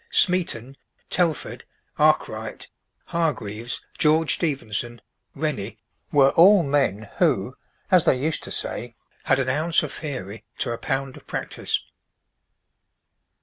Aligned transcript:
Smeaton, 0.09 0.77
Telford, 1.11 1.63
Arkwright, 1.99 2.71
Hargreaves, 3.09 3.83
George 3.99 4.33
Stephenson, 4.33 4.99
Rennie, 5.35 5.77
were 6.11 6.31
all 6.31 6.63
men 6.63 7.07
who, 7.19 7.55
as 7.91 8.05
they 8.05 8.17
used 8.17 8.43
to 8.45 8.51
say, 8.51 8.95
had 9.25 9.37
"an 9.37 9.47
ounce 9.49 9.83
of 9.83 9.93
theory 9.93 10.43
to 10.57 10.71
a 10.71 10.79
pound 10.79 11.17
of 11.17 11.27
practice." 11.27 11.79